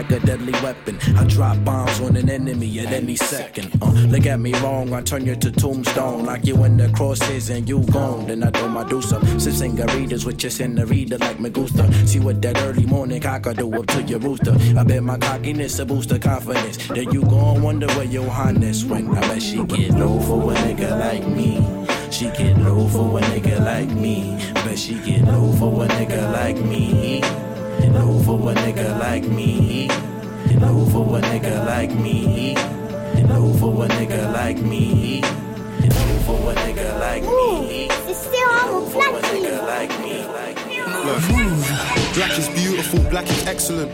like 0.00 0.12
a 0.12 0.26
deadly 0.26 0.52
weapon. 0.62 0.98
I 1.14 1.24
drop 1.24 1.62
bombs 1.62 2.00
on 2.00 2.16
an 2.16 2.30
enemy 2.30 2.78
at 2.80 2.90
any 2.90 3.16
second. 3.16 3.70
Uh, 3.82 3.90
look 4.08 4.24
at 4.24 4.40
me 4.40 4.54
wrong, 4.60 4.94
I 4.94 5.02
turn 5.02 5.26
you 5.26 5.36
to 5.36 5.50
tombstone. 5.50 6.24
Like 6.24 6.46
you 6.46 6.64
in 6.64 6.78
the 6.78 6.86
crosshairs 6.86 7.54
and 7.54 7.68
you 7.68 7.82
gone. 7.92 8.26
Then 8.26 8.42
I 8.42 8.50
do 8.50 8.66
my 8.68 8.88
do 8.88 9.02
some. 9.02 9.22
Sip 9.38 9.52
singaritas 9.52 10.24
with 10.24 10.42
your 10.42 10.86
reader 10.86 11.18
like 11.18 11.38
me 11.38 11.50
gusta. 11.50 11.84
See 12.06 12.18
what 12.18 12.40
that 12.40 12.56
early 12.62 12.86
morning 12.86 13.20
cocker 13.20 13.52
do 13.52 13.74
up 13.78 13.86
to 13.88 14.02
your 14.02 14.20
rooster. 14.20 14.56
I 14.78 14.84
bet 14.84 15.02
my 15.02 15.18
cockiness 15.18 15.78
a 15.78 15.84
boost 15.84 16.10
of 16.12 16.20
confidence. 16.20 16.78
Then 16.88 17.12
you 17.12 17.22
gon' 17.22 17.60
wonder 17.60 17.88
where 17.88 18.04
your 18.04 18.30
highness 18.30 18.84
went. 18.84 19.10
I 19.10 19.20
bet 19.20 19.42
she 19.42 19.62
get 19.64 19.90
low 19.90 20.18
for 20.20 20.50
a 20.50 20.54
nigga 20.64 20.98
like 20.98 21.26
me. 21.26 21.60
She 22.10 22.24
get 22.30 22.56
low 22.56 22.88
for 22.88 23.18
a 23.18 23.22
nigga 23.22 23.62
like 23.62 23.90
me. 23.90 24.38
Bet 24.64 24.78
she 24.78 24.94
get 24.94 25.26
low 25.26 25.52
for 25.52 25.84
a 25.84 25.88
nigga 25.88 26.32
like 26.32 26.56
me. 26.56 27.20
Low 27.92 28.22
for 28.22 28.50
a 28.50 28.54
nigga 28.54 28.98
like 28.98 29.24
me. 29.24 29.79
Get 30.60 30.72
low 30.72 30.84
for 30.84 31.16
a 31.16 31.20
nigga 31.22 31.64
like 31.64 31.94
me. 31.94 32.54
Get 33.14 33.28
low 33.30 33.50
for 33.54 33.84
a 33.86 33.88
nigga 33.88 34.30
like 34.30 34.58
me. 34.60 35.22
Get 35.80 35.94
low 35.94 36.18
for 36.26 36.52
a 36.52 36.54
nigga 36.54 37.00
like 37.00 37.22
me. 37.22 37.88
C'est 38.06 38.28
vraiment 38.28 38.84
For 38.90 39.00
like 39.00 39.98
me. 40.02 40.26
Like 40.36 40.66
me. 40.66 40.82
Look, 41.06 42.14
black 42.14 42.38
is 42.38 42.48
beautiful, 42.50 43.00
black 43.08 43.26
is 43.30 43.46
excellent. 43.46 43.90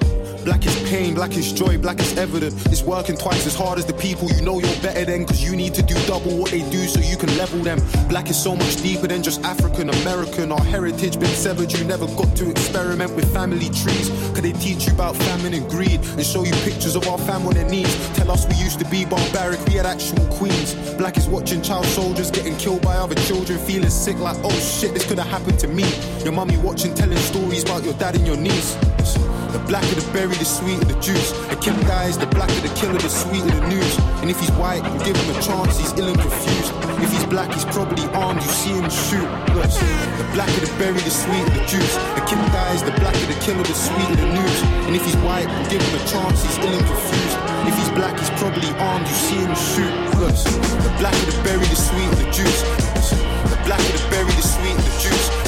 Black 0.46 0.64
is 0.64 0.88
pain, 0.88 1.12
black 1.12 1.36
is 1.36 1.52
joy, 1.52 1.76
black 1.76 1.98
is 1.98 2.16
evident. 2.16 2.54
It's 2.66 2.84
working 2.84 3.16
twice 3.16 3.44
as 3.48 3.56
hard 3.56 3.80
as 3.80 3.84
the 3.84 3.94
people 3.94 4.30
you 4.30 4.42
know 4.42 4.60
you're 4.60 4.80
better 4.80 5.04
than. 5.04 5.26
Cause 5.26 5.42
you 5.42 5.56
need 5.56 5.74
to 5.74 5.82
do 5.82 5.94
double 6.06 6.38
what 6.38 6.52
they 6.52 6.60
do 6.70 6.86
so 6.86 7.00
you 7.00 7.16
can 7.16 7.36
level 7.36 7.58
them. 7.64 7.80
Black 8.08 8.30
is 8.30 8.40
so 8.40 8.54
much 8.54 8.76
deeper 8.76 9.08
than 9.08 9.24
just 9.24 9.42
African 9.42 9.90
American. 9.90 10.52
Our 10.52 10.62
heritage 10.62 11.18
been 11.18 11.34
severed, 11.34 11.72
you 11.72 11.82
never 11.82 12.06
got 12.14 12.36
to 12.36 12.48
experiment 12.48 13.16
with 13.16 13.26
family 13.34 13.70
trees. 13.70 14.08
Could 14.36 14.44
they 14.44 14.52
teach 14.52 14.86
you 14.86 14.92
about 14.92 15.16
famine 15.16 15.52
and 15.52 15.68
greed 15.68 15.98
and 16.14 16.24
show 16.24 16.44
you 16.44 16.52
pictures 16.62 16.94
of 16.94 17.08
our 17.08 17.18
fam 17.18 17.44
on 17.48 17.54
their 17.54 17.68
knees? 17.68 17.92
Tell 18.14 18.30
us 18.30 18.46
we 18.46 18.54
used 18.54 18.78
to 18.78 18.84
be 18.88 19.04
barbaric, 19.04 19.58
we 19.66 19.72
had 19.72 19.84
actual 19.84 20.24
queens. 20.26 20.74
Black 20.94 21.16
is 21.16 21.26
watching 21.26 21.60
child 21.60 21.86
soldiers 21.86 22.30
getting 22.30 22.56
killed 22.56 22.82
by 22.82 22.94
other 22.94 23.16
children, 23.26 23.58
feeling 23.58 23.90
sick 23.90 24.16
like, 24.20 24.36
oh 24.44 24.58
shit, 24.60 24.94
this 24.94 25.04
could 25.08 25.18
have 25.18 25.26
happened 25.26 25.58
to 25.58 25.66
me. 25.66 25.82
Your 26.22 26.34
mummy 26.34 26.56
watching, 26.58 26.94
telling 26.94 27.18
stories 27.18 27.64
about 27.64 27.82
your 27.82 27.94
dad 27.94 28.14
and 28.14 28.24
your 28.24 28.36
niece. 28.36 28.76
The 29.56 29.64
blacker 29.72 29.96
the 29.96 30.04
berry, 30.12 30.36
the 30.36 30.44
sweeter 30.44 30.84
the 30.84 31.00
juice. 31.00 31.32
A 31.48 31.56
kid 31.56 31.80
dies, 31.88 32.20
the 32.20 32.28
blacker 32.28 32.60
the 32.60 32.68
killer, 32.76 33.00
the 33.00 33.08
sweeter 33.08 33.48
the 33.48 33.64
news. 33.72 33.96
And 34.20 34.28
if 34.28 34.36
he's 34.36 34.52
white, 34.52 34.84
you 34.84 35.00
give 35.00 35.16
him 35.16 35.32
a 35.32 35.40
chance, 35.40 35.80
he's 35.80 35.96
ill 35.96 36.12
and 36.12 36.20
confused. 36.20 36.76
If 37.00 37.08
he's 37.08 37.24
black, 37.24 37.48
he's 37.56 37.64
probably 37.64 38.04
armed, 38.12 38.44
you 38.44 38.52
see 38.52 38.76
him 38.76 38.84
shoot. 38.92 39.24
Look, 39.56 39.72
the 39.72 40.28
blacker 40.36 40.60
the 40.60 40.68
berry, 40.76 41.00
the 41.00 41.08
sweeter 41.08 41.48
the 41.56 41.64
juice. 41.64 41.96
A 42.20 42.22
kid 42.28 42.36
dies, 42.52 42.84
the 42.84 42.92
blacker 43.00 43.24
the 43.32 43.38
killer, 43.40 43.64
the 43.64 43.72
sweeter 43.72 44.20
the 44.20 44.28
news. 44.28 44.60
And 44.84 44.92
if 44.92 45.00
he's 45.08 45.16
white, 45.24 45.48
you 45.48 45.64
give 45.72 45.80
him 45.80 45.94
a 45.96 46.04
chance, 46.04 46.36
he's 46.44 46.60
ill 46.60 46.76
and 46.76 46.84
confused. 46.84 47.36
If 47.64 47.74
he's 47.80 47.92
black, 47.96 48.12
he's 48.20 48.32
probably 48.36 48.68
armed, 48.76 49.08
you 49.08 49.16
see 49.16 49.40
him 49.40 49.56
shoot. 49.56 49.94
Look, 50.20 50.36
the 50.84 50.92
blacker 51.00 51.32
the 51.32 51.36
berry, 51.40 51.64
the 51.64 51.80
sweeter 51.80 52.16
the 52.20 52.28
juice. 52.28 52.60
The 53.48 53.56
blacker 53.64 53.88
the 53.88 54.04
berry, 54.12 54.28
the 54.36 54.44
sweeter 54.44 54.84
the 54.84 54.94
juice. 55.00 55.45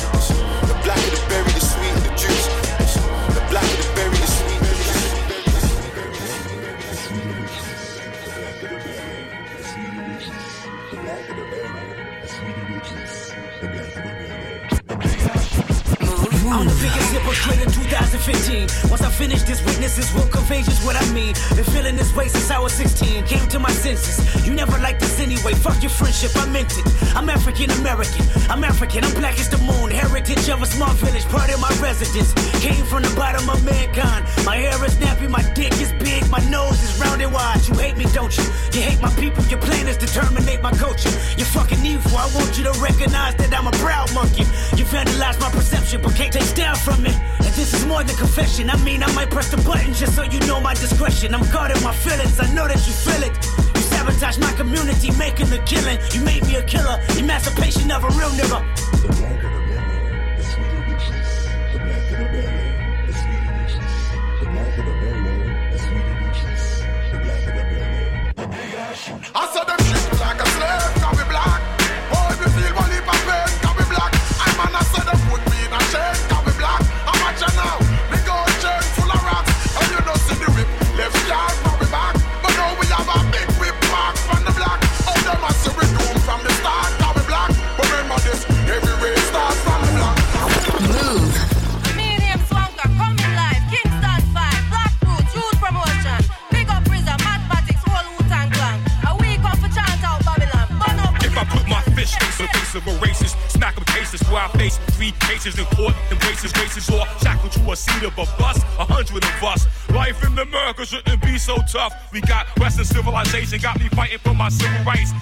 This, 19.65 19.78
witnesses 19.89 20.15
will 20.15 20.29
convey 20.29 20.63
just 20.63 20.85
what 20.85 20.97
I 20.97 21.05
mean. 21.13 21.33
Been 21.57 21.65
feeling 21.65 21.97
this 21.97 22.15
way 22.15 22.29
since 22.29 22.51
I 22.51 22.59
was 22.59 22.73
16. 22.75 23.25
Came 23.25 23.49
to 23.49 23.59
my 23.59 23.71
senses. 23.71 24.19
You 24.47 24.53
never 24.53 24.77
liked 24.79 25.01
this 25.01 25.19
anyway. 25.21 25.55
Fuck 25.55 25.83
your 25.83 25.91
friendship, 25.91 26.31
I 26.37 26.47
meant 26.49 26.73
it. 26.77 26.85
I'm 27.17 27.29
African 27.31 27.71
American. 27.71 28.25
I'm 28.51 28.65
African. 28.65 29.05
I'm 29.05 29.15
black 29.15 29.39
as 29.39 29.49
the 29.49 29.59
moon. 29.59 29.91
Heritage 29.91 30.49
of 30.51 30.63
a 30.63 30.67
small 30.67 30.93
village, 30.95 31.25
part 31.27 31.49
of 31.53 31.61
my 31.61 31.73
residence. 31.81 32.33
Came 32.61 32.85
from 32.85 33.03
the 33.03 33.13
bottom 33.17 33.49
of 33.49 33.65
mankind. 33.65 34.27
My 34.45 34.57
hair 34.57 34.85
is 34.85 34.95
nappy, 34.97 35.29
my 35.29 35.43
dick 35.55 35.73
is 35.81 35.93
big, 36.05 36.29
my 36.31 36.43
nose 36.51 36.83
is 36.83 37.01
round 37.01 37.23
and 37.23 37.33
wide. 37.33 37.67
You 37.67 37.75
hate 37.75 37.97
me, 37.97 38.05
don't 38.13 38.37
you? 38.37 38.45
You 38.75 38.83
hate 38.83 39.01
my 39.01 39.13
people. 39.17 39.43
Your 39.45 39.61
plan 39.61 39.89
is 39.89 39.97
to 39.99 40.07
terminate 40.07 40.61
my 40.61 40.73
culture. 40.73 41.13
You're 41.39 41.53
fucking 41.57 41.85
evil. 41.85 42.13
I 42.17 42.29
want 42.35 42.59
you 42.59 42.65
to 42.65 42.75
recognize 42.81 43.35
that 43.37 43.57
I'm 43.57 43.67
a 43.67 43.77
proud 43.85 44.13
monkey. 44.13 44.45
You 44.77 44.85
vandalize 44.85 45.41
my 45.41 45.51
perception, 45.51 46.03
but 46.03 46.15
can't 46.15 46.33
take 46.33 46.55
down 46.55 46.77
from 46.77 47.07
it. 47.07 47.17
And 47.45 47.53
this 47.57 47.73
is 47.73 47.87
more 47.87 48.05
than 48.05 48.17
confession. 48.17 48.69
I 48.71 48.77
mean, 48.85 49.03
I 49.03 49.11
might 49.15 49.31
press 49.31 49.51
the 49.51 49.57
button 49.59 49.78
just 49.95 50.15
so 50.15 50.23
you 50.23 50.41
know 50.41 50.61
my 50.61 50.75
discretion. 50.75 51.35
I'm 51.35 51.49
guarding 51.51 51.83
my 51.83 51.95
feelings. 51.95 52.39
I 52.41 52.53
know 52.53 52.67
that 52.69 52.87
you 52.87 52.93
feel 52.93 53.23
it. 53.23 53.35
You 53.75 53.83
sabotage 53.83 54.39
my 54.39 54.53
community, 54.53 55.11
making 55.13 55.51
the 55.51 55.59
killing. 55.67 55.99
You 56.13 56.21
made 56.23 56.47
me 56.47 56.57
a 56.57 56.63
killer. 56.63 57.01
Emancipation 57.19 57.91
of 57.91 58.05
a 58.05 58.09
real 58.19 58.31
nigga. 58.31 58.88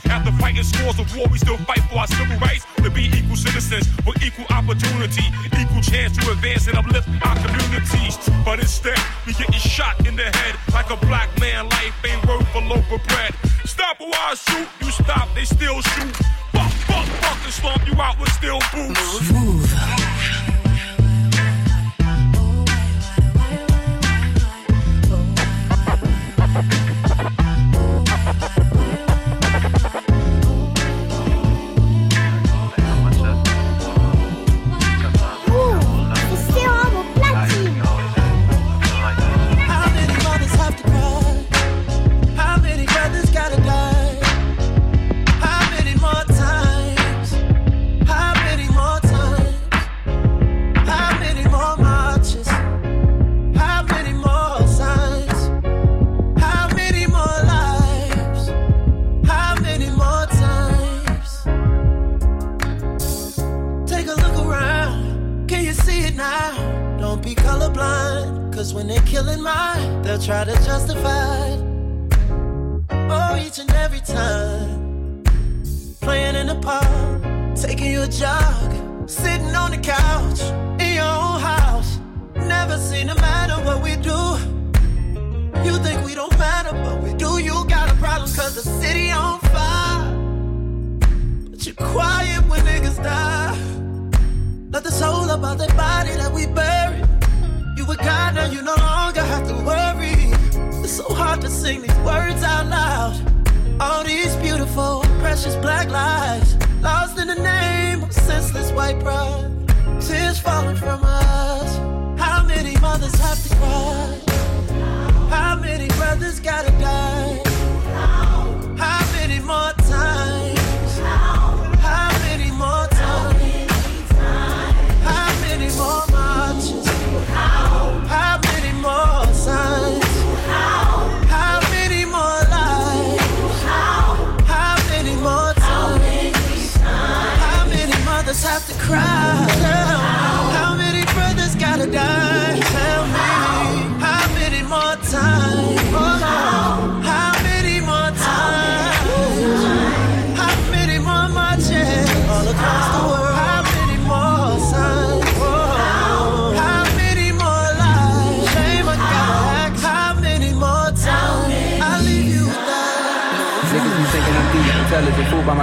After 0.07 0.33
fighting 0.33 0.63
scores 0.63 0.99
of 0.99 1.07
war, 1.17 1.27
we 1.31 1.39
still 1.39 1.59
fight 1.59 1.83
for 1.91 1.99
our 1.99 2.07
civil 2.07 2.39
rights 2.39 2.67
to 2.83 2.91
be 2.91 3.11
equal 3.17 3.37
citizens 3.37 3.89
with 4.07 4.23
equal 4.23 4.47
opportunity, 4.51 5.25
equal 5.59 5.83
chance 5.83 6.17
to 6.19 6.31
advance 6.33 6.67
and 6.69 6.77
uplift 6.77 7.09
our 7.25 7.37
communities. 7.37 8.19
But 8.45 8.61
instead, 8.61 8.99
we 9.27 9.33
getting 9.35 9.55
shot 9.55 10.07
in 10.07 10.17
the 10.17 10.25
head 10.25 10.55
like 10.73 10.91
a 10.91 10.97
black 11.07 11.29
man. 11.41 11.69
Life 11.69 11.95
ain't 12.05 12.27
worth 12.27 12.55
a 12.55 12.61
loaf 12.61 12.91
of 12.93 13.03
bread. 13.09 13.35
Stop 13.65 14.01
or 14.01 14.11
I 14.13 14.35
shoot, 14.35 14.69
you 14.81 14.91
stop, 14.91 15.29
they 15.35 15.45
still 15.45 15.81
shoot. 15.83 16.17
Fuck, 16.53 16.73
fuck, 16.89 17.07
fuck, 17.23 17.39
and 17.45 17.53
slump 17.53 17.87
you 17.87 17.95
out 18.01 18.19
with 18.21 18.33
steel 18.33 18.61
boots. 18.73 19.33
Move. 19.33 19.73
How 19.73 20.46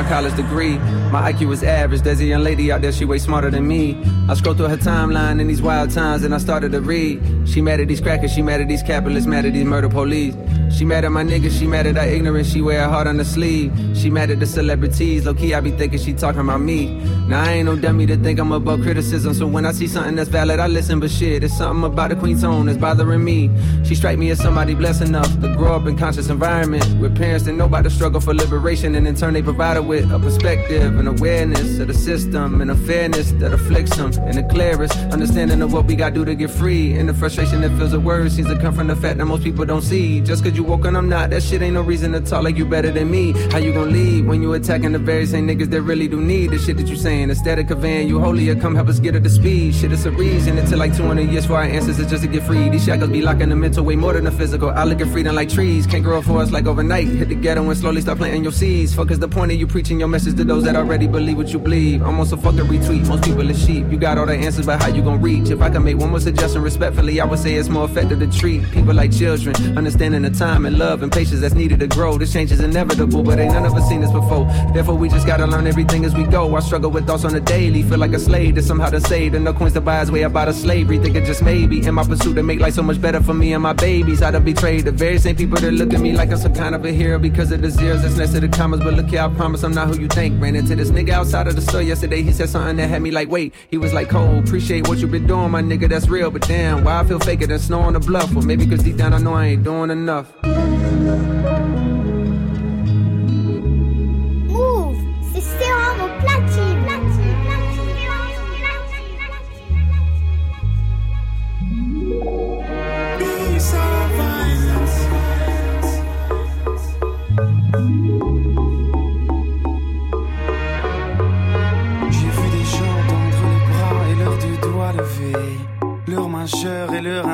my 0.03 0.09
college 0.09 0.35
degree. 0.35 0.77
My 1.11 1.31
IQ 1.31 1.47
was 1.47 1.63
average. 1.63 2.01
There's 2.01 2.19
a 2.19 2.25
young 2.25 2.43
lady 2.43 2.71
out 2.71 2.81
there, 2.81 2.91
she 2.91 3.05
way 3.05 3.19
smarter 3.19 3.49
than 3.49 3.67
me. 3.67 4.01
I 4.27 4.33
scroll 4.33 4.55
through 4.55 4.67
her 4.67 4.77
timeline 4.77 5.39
in 5.39 5.47
these 5.47 5.61
wild 5.61 5.91
times 5.91 6.23
and 6.23 6.33
I 6.33 6.37
started 6.37 6.71
to 6.73 6.81
read. 6.81 7.21
She 7.47 7.61
mad 7.61 7.79
at 7.79 7.87
these 7.87 8.01
crackers, 8.01 8.31
she 8.31 8.41
mad 8.41 8.61
at 8.61 8.67
these 8.67 8.83
capitalists, 8.83 9.27
mad 9.27 9.45
at 9.45 9.53
these 9.53 9.65
murder 9.65 9.89
police. 9.89 10.35
She 10.75 10.85
mad 10.85 11.05
at 11.05 11.11
my 11.11 11.23
niggas, 11.23 11.57
she 11.59 11.67
mad 11.67 11.85
at 11.85 11.97
our 11.97 12.05
ignorance, 12.05 12.51
she 12.51 12.61
wear 12.61 12.81
her 12.81 12.89
heart 12.89 13.05
on 13.07 13.17
the 13.17 13.25
sleeve. 13.25 13.71
She 13.95 14.09
mad 14.09 14.31
at 14.31 14.39
the 14.39 14.45
celebrities, 14.45 15.25
low 15.25 15.33
key 15.33 15.53
I 15.53 15.59
be 15.59 15.71
thinking 15.71 15.99
she 15.99 16.13
talking 16.13 16.41
about 16.41 16.61
me. 16.61 16.95
Now 17.27 17.43
I 17.43 17.51
ain't 17.53 17.65
no 17.65 17.75
dummy 17.75 18.05
to 18.07 18.17
think 18.17 18.39
I'm 18.39 18.51
above 18.51 18.81
criticism, 18.81 19.33
so 19.33 19.45
when 19.45 19.65
I 19.65 19.71
see 19.71 19.87
something 19.87 20.15
that's 20.15 20.29
valid, 20.29 20.59
I 20.59 20.67
listen. 20.67 20.99
But 20.99 21.11
shit, 21.11 21.43
it's 21.43 21.57
something 21.57 21.83
about 21.83 22.09
the 22.09 22.15
queen 22.15 22.39
tone 22.39 22.65
that's 22.65 22.77
bothering 22.77 23.23
me. 23.23 23.51
She 23.83 23.95
strike 23.95 24.17
me 24.17 24.31
as 24.31 24.39
somebody 24.39 24.73
blessed 24.73 25.03
enough 25.03 25.31
to 25.41 25.55
grow 25.55 25.75
up 25.75 25.85
in 25.85 25.95
conscious 25.97 26.29
environment 26.29 26.85
with 26.99 27.15
parents 27.15 27.45
that 27.45 27.53
know 27.53 27.65
about 27.65 27.83
the 27.83 27.89
struggle 27.89 28.19
for 28.19 28.33
liberation, 28.33 28.95
and 28.95 29.07
in 29.07 29.15
turn 29.15 29.33
they 29.33 29.43
provide 29.43 29.77
with 29.79 29.92
a 29.99 30.19
perspective 30.19 30.97
and 30.97 31.08
awareness 31.08 31.79
of 31.79 31.88
the 31.88 31.93
system 31.93 32.62
and 32.62 32.71
a 32.71 32.75
fairness 32.75 33.32
that 33.34 33.53
afflicts 33.53 33.95
them, 33.95 34.12
and 34.23 34.36
the 34.36 34.43
clearest 34.43 34.97
understanding 35.12 35.62
of 35.62 35.73
what 35.73 35.86
we 35.86 35.95
gotta 35.95 36.15
do 36.15 36.25
to 36.25 36.36
get 36.36 36.49
free, 36.49 36.93
and 36.93 37.08
the 37.08 37.13
frustration 37.13 37.62
that 37.62 37.69
feels 37.77 37.91
the 37.91 37.99
worst 37.99 38.36
seems 38.36 38.47
to 38.47 38.60
come 38.60 38.73
from 38.73 38.88
the 38.88 38.95
fact 38.95 39.17
that 39.17 39.25
most 39.25 39.43
people 39.43 39.65
don't 39.65 39.82
see. 39.82 40.19
Just 40.21 40.43
cause 40.43 40.56
you 40.56 40.63
woke 40.63 40.86
and 40.86 40.97
I'm 40.97 41.10
not, 41.10 41.29
that 41.29 41.43
shit 41.43 41.62
ain't 41.62 41.75
no 41.75 41.82
reason 41.82 42.12
to 42.13 42.21
talk 42.21 42.43
like 42.43 42.58
you 42.58 42.65
better 42.65 42.91
than 42.91 43.12
me. 43.12 43.34
How 43.51 43.60
you 43.60 43.73
gonna 43.73 43.91
lead 43.91 44.25
when 44.25 44.41
you 44.41 44.53
attacking 44.53 44.93
the 44.93 44.99
very 44.99 45.25
same 45.25 45.47
niggas 45.47 45.69
that 45.69 45.82
really 45.82 46.08
do 46.08 46.19
need 46.19 46.51
the 46.51 46.58
shit 46.58 46.77
that 46.77 46.88
you 46.88 46.95
saying? 46.95 47.29
Instead 47.29 47.60
of 47.60 47.67
conveying 47.67 48.08
you 48.08 48.19
holier, 48.19 48.56
come 48.56 48.75
help 48.75 48.88
us 48.88 48.99
get 48.99 49.15
up 49.15 49.23
to 49.23 49.29
speed. 49.29 49.75
Shit, 49.75 49.91
it's 49.91 50.06
a 50.06 50.12
reason. 50.12 50.58
It 50.58 50.67
took 50.67 50.79
like 50.79 50.95
200 50.95 51.29
years 51.29 51.45
for 51.45 51.53
our 51.53 51.63
ancestors 51.63 52.10
just 52.10 52.23
to 52.23 52.29
get 52.29 52.43
free. 52.43 52.69
These 52.69 52.86
shackles 52.86 53.12
be 53.12 53.21
locking 53.21 53.49
the 53.49 53.56
mental 53.56 53.86
way 53.86 53.95
more 53.95 54.13
than 54.13 54.23
the 54.23 54.32
physical. 54.32 54.69
I 54.69 54.86
look 54.86 55.01
at 55.01 55.08
freedom 55.08 55.36
like 55.36 55.49
trees, 55.49 55.86
can't 55.86 56.03
grow 56.03 56.21
for 56.21 56.39
us 56.41 56.51
like 56.51 56.65
overnight. 56.65 57.08
Hit 57.08 57.29
the 57.29 57.36
ghetto 57.36 57.69
and 57.69 57.77
slowly 57.77 58.01
start 58.01 58.17
planting 58.17 58.43
your 58.43 58.51
seeds. 58.51 58.95
Fuck 58.95 59.12
is 59.12 59.19
the 59.19 59.27
point 59.27 59.51
of 59.51 59.60
you 59.60 59.67
preaching 59.67 59.82
your 59.91 60.07
message 60.07 60.37
to 60.37 60.43
those 60.43 60.63
that 60.63 60.75
already 60.75 61.07
believe 61.07 61.37
what 61.37 61.49
you 61.49 61.59
believe. 61.59 62.01
Almost 62.03 62.31
a 62.31 62.37
fucking 62.37 62.61
retweet. 62.61 63.05
Most 63.07 63.23
people 63.23 63.49
are 63.49 63.53
sheep. 63.53 63.85
You 63.91 63.97
got 63.97 64.17
all 64.17 64.25
the 64.25 64.33
answers, 64.33 64.65
but 64.65 64.81
how 64.81 64.87
you 64.87 65.03
gonna 65.03 65.17
reach? 65.17 65.49
If 65.49 65.61
I 65.61 65.69
can 65.69 65.83
make 65.83 65.97
one 65.97 66.09
more 66.09 66.19
suggestion 66.19 66.61
respectfully, 66.61 67.19
I 67.19 67.25
would 67.25 67.39
say 67.39 67.55
it's 67.55 67.69
more 67.69 67.85
effective 67.85 68.19
to 68.19 68.27
treat 68.27 68.63
people 68.71 68.93
like 68.93 69.11
children. 69.11 69.55
Understanding 69.77 70.21
the 70.21 70.29
time 70.29 70.65
and 70.65 70.79
love 70.79 71.03
and 71.03 71.11
patience 71.11 71.41
that's 71.41 71.53
needed 71.53 71.79
to 71.81 71.87
grow. 71.87 72.17
This 72.17 72.31
change 72.31 72.51
is 72.51 72.61
inevitable, 72.61 73.23
but 73.23 73.39
ain't 73.39 73.53
none 73.53 73.65
of 73.65 73.73
us 73.73 73.87
seen 73.89 74.01
this 74.01 74.11
before. 74.11 74.45
Therefore, 74.73 74.95
we 74.95 75.09
just 75.09 75.27
gotta 75.27 75.45
learn 75.45 75.67
everything 75.67 76.05
as 76.05 76.15
we 76.15 76.23
go. 76.23 76.55
I 76.55 76.61
struggle 76.61 76.89
with 76.89 77.05
thoughts 77.05 77.25
on 77.25 77.33
the 77.33 77.41
daily. 77.41 77.83
Feel 77.83 77.99
like 77.99 78.13
a 78.13 78.19
slave 78.19 78.55
to 78.55 78.61
somehow 78.61 78.89
to 78.89 79.01
save. 79.01 79.33
And 79.33 79.43
no 79.43 79.53
coins 79.53 79.73
to 79.73 79.81
buy 79.81 79.99
his 79.99 80.11
way 80.11 80.23
out 80.23 80.35
of 80.35 80.55
slavery. 80.55 80.97
Thinking 80.97 81.25
just 81.25 81.43
maybe 81.43 81.85
in 81.85 81.93
my 81.93 82.03
pursuit 82.03 82.35
to 82.35 82.43
make 82.43 82.59
life 82.59 82.73
so 82.73 82.83
much 82.83 83.01
better 83.01 83.21
for 83.21 83.33
me 83.33 83.53
and 83.53 83.61
my 83.61 83.73
babies. 83.73 84.21
I 84.21 84.31
done 84.31 84.45
betrayed 84.45 84.85
the 84.85 84.91
very 84.91 85.19
same 85.19 85.35
people 85.35 85.59
that 85.59 85.71
look 85.71 85.93
at 85.93 85.99
me 85.99 86.13
like 86.13 86.31
I'm 86.31 86.37
some 86.37 86.53
kind 86.53 86.73
of 86.73 86.85
a 86.85 86.91
hero 86.91 87.19
because 87.19 87.51
of 87.51 87.61
the 87.61 87.69
zeros 87.69 88.01
that's 88.01 88.15
next 88.17 88.31
to 88.33 88.39
the 88.39 88.47
commas. 88.47 88.79
But 88.79 88.93
look 88.93 89.07
here, 89.07 89.21
I 89.21 89.27
promise 89.29 89.63
I'm 89.63 89.72
not 89.73 89.88
who 89.88 89.99
you 89.99 90.07
think. 90.07 90.41
Ran 90.41 90.55
into 90.55 90.75
this 90.75 90.89
nigga 90.91 91.09
outside 91.09 91.47
of 91.47 91.55
the 91.55 91.62
store 91.62 91.81
yesterday. 91.81 92.21
He 92.21 92.31
said 92.31 92.49
something 92.49 92.77
that 92.77 92.88
had 92.88 93.01
me 93.01 93.12
like, 93.12 93.29
wait. 93.29 93.53
He 93.69 93.77
was 93.77 93.93
like, 93.93 94.09
Cole, 94.09 94.39
appreciate 94.39 94.88
what 94.88 94.99
you 94.99 95.07
been 95.07 95.27
doing, 95.27 95.51
my 95.51 95.62
nigga. 95.62 95.89
That's 95.89 96.07
real. 96.07 96.31
But 96.31 96.43
damn, 96.47 96.83
why 96.83 96.99
I 96.99 97.03
feel 97.03 97.19
faker 97.19 97.47
than 97.47 97.59
snow 97.59 97.81
on 97.81 97.93
the 97.93 97.99
bluff? 97.99 98.36
Or 98.36 98.41
maybe 98.41 98.65
cause 98.65 98.83
deep 98.83 98.97
down 98.97 99.13
I 99.13 99.17
know 99.17 99.33
I 99.33 99.47
ain't 99.47 99.63
doing 99.63 99.89
enough. 99.89 100.31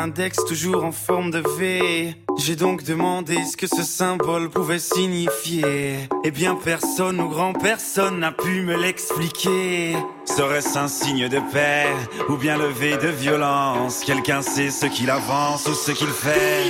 Index 0.10 0.44
toujours 0.46 0.84
en 0.84 0.92
forme 0.92 1.30
de 1.30 1.44
V. 1.58 2.16
J'ai 2.40 2.56
donc 2.56 2.84
demandé 2.84 3.38
ce 3.46 3.56
que 3.56 3.68
ce 3.68 3.84
symbole 3.84 4.50
pouvait 4.50 4.80
signifier. 4.80 6.10
Eh 6.24 6.32
bien 6.32 6.56
personne 6.56 7.22
ou 7.22 7.30
grand 7.30 7.54
personne 7.54 8.20
n'a 8.20 8.32
pu 8.32 8.64
me 8.64 8.76
l'expliquer. 8.76 9.96
Serait-ce 10.26 10.80
un 10.80 10.88
signe 10.88 11.30
de 11.30 11.40
paix 11.54 11.86
ou 12.28 12.38
bien 12.38 12.58
levé 12.58 12.98
de 12.98 13.10
violence? 13.10 14.00
Quelqu'un 14.04 14.42
sait 14.42 14.72
ce 14.72 14.88
qu'il 14.88 15.12
avance 15.12 15.68
ou 15.68 15.76
ce 15.76 15.92
qu'il 15.92 16.08
fait 16.08 16.64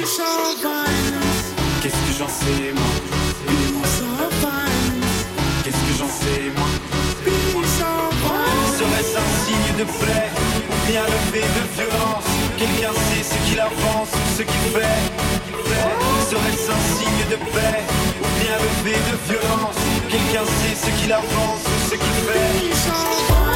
Qu'est-ce 1.82 1.94
que 1.94 2.14
j'en 2.20 2.28
sais 2.28 2.74
moi? 2.76 2.94
Qu'est-ce 5.64 5.78
que 5.78 5.98
j'en 5.98 6.10
sais 6.10 6.42
moi? 6.58 6.68
Serait-ce 8.78 9.18
un 9.18 9.30
signe 9.46 9.78
de 9.78 9.86
paix 9.86 10.30
ou 10.58 10.92
bien 10.92 11.04
levé 11.04 11.42
de 11.42 11.82
violence? 11.82 12.39
Quelqu'un 12.60 12.92
sait 12.92 13.24
ce 13.24 13.50
qu'il 13.50 13.58
avance 13.58 14.10
ou 14.14 14.38
ce 14.38 14.44
qu'il 14.44 14.66
fait. 14.74 15.00
Serait-ce 16.30 16.70
un 16.70 17.00
signe 17.00 17.30
de 17.32 17.38
paix 17.38 17.84
ou 18.20 18.28
bien 18.44 18.58
levé 18.58 18.98
de 19.10 19.32
violence. 19.32 19.78
Quelqu'un 20.10 20.46
sait 20.46 20.76
ce 20.76 21.02
qu'il 21.02 21.14
avance 21.14 21.64
ou 21.66 21.90
ce 21.90 21.96
qu'il 21.96 22.18
fait 22.28 23.49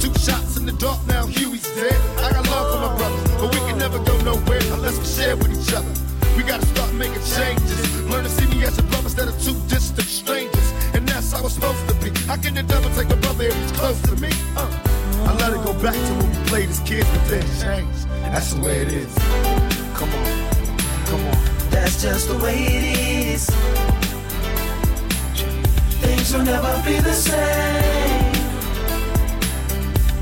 Two 0.00 0.12
shots 0.14 0.56
in 0.56 0.66
the 0.66 0.72
dark, 0.72 0.98
now 1.06 1.26
Huey's 1.26 1.68
dead. 1.74 1.98
I 2.18 2.32
got 2.32 2.46
love 2.50 2.66
for 2.72 2.80
my 2.86 2.96
brothers, 2.96 3.30
but 3.40 3.54
we 3.54 3.60
can 3.68 3.78
never 3.78 3.98
go 3.98 4.16
nowhere 4.22 4.60
unless 4.72 4.98
we 4.98 5.04
share 5.04 5.36
with 5.36 5.50
each 5.50 5.72
other. 5.74 5.92
We 6.36 6.42
gotta 6.44 6.66
start 6.66 6.92
making 6.94 7.22
changes. 7.36 8.02
Learn 8.10 8.24
to 8.24 8.30
see 8.30 8.46
me 8.46 8.64
as 8.64 8.78
a 8.78 8.82
brother 8.82 9.10
instead 9.10 9.28
of 9.28 9.36
two 9.42 9.54
distant 9.68 10.06
strangers. 10.06 10.72
And 10.94 11.06
that's 11.08 11.32
how 11.32 11.44
it's 11.44 11.54
supposed 11.54 11.88
to 11.88 11.94
be. 11.96 12.10
How 12.26 12.36
can 12.36 12.54
the 12.54 12.62
devil 12.62 12.90
take 12.94 13.10
a 13.10 13.16
brother 13.16 13.44
if 13.44 13.54
he's 13.54 13.72
close 13.72 14.00
to 14.02 14.14
me? 14.16 14.30
Uh, 14.56 14.70
I 15.26 15.34
let 15.40 15.52
it 15.52 15.62
go 15.64 15.72
back 15.82 15.94
to 15.94 16.12
when 16.14 16.30
we 16.30 16.48
played 16.48 16.68
as 16.68 16.80
kids, 16.80 17.08
but 17.10 17.24
then 17.26 17.42
changed. 17.60 18.06
And 18.24 18.34
that's 18.34 18.54
the 18.54 18.60
way 18.60 18.78
it 18.82 18.88
is. 18.88 19.12
Come 19.98 20.10
on, 20.14 20.48
come 21.06 21.26
on. 21.26 21.38
That's 21.70 22.02
just 22.02 22.28
the 22.28 22.38
way 22.38 22.56
it 22.56 22.84
is. 23.34 23.46
Things 26.00 26.32
will 26.32 26.44
never 26.44 26.82
be 26.84 27.00
the 27.00 27.12
same. 27.12 28.17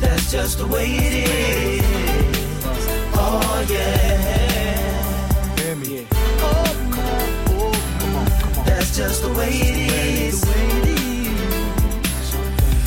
That's 0.00 0.30
just 0.30 0.58
the 0.58 0.66
way 0.66 0.86
it 0.86 1.12
is. 1.28 1.82
Oh 3.14 3.66
yeah. 3.68 5.56
Hear 5.58 5.76
me. 5.76 6.06
Oh. 6.40 6.64
Oh. 7.50 7.72
That's 8.64 8.96
just 8.96 9.22
the 9.22 9.28
way 9.32 9.50
it 9.50 9.92
is. 9.92 10.44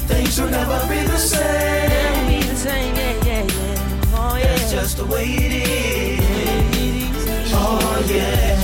Things 0.07 0.39
will 0.39 0.49
never 0.49 0.79
be 0.87 1.01
the 1.03 1.17
same. 1.17 2.27
Be 2.27 2.41
the 2.47 2.55
same, 2.55 2.95
yeah, 2.95 3.25
yeah, 3.25 3.43
yeah. 3.43 4.13
Oh 4.13 4.35
yeah. 4.37 4.45
That's 4.45 4.71
just 4.71 4.97
the 4.97 5.05
way 5.05 5.25
it 5.25 5.51
is. 5.51 7.51
Oh 7.53 8.05
yeah. 8.07 8.55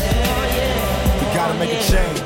We 1.19 1.25
gotta 1.35 1.53
make 1.59 1.71
a 1.71 1.81
change. 1.83 2.21